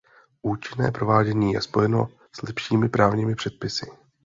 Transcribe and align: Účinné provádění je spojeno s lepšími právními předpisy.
Účinné 0.41 0.91
provádění 0.91 1.51
je 1.53 1.61
spojeno 1.61 2.07
s 2.37 2.41
lepšími 2.41 2.89
právními 2.89 3.35
předpisy. 3.35 3.85